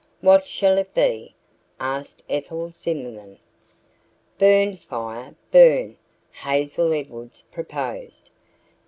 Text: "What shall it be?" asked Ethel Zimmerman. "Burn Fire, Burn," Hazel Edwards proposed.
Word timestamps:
"What 0.21 0.47
shall 0.47 0.79
it 0.79 0.95
be?" 0.95 1.35
asked 1.79 2.23
Ethel 2.27 2.71
Zimmerman. 2.71 3.37
"Burn 4.39 4.75
Fire, 4.77 5.35
Burn," 5.51 5.95
Hazel 6.31 6.91
Edwards 6.91 7.43
proposed. 7.51 8.31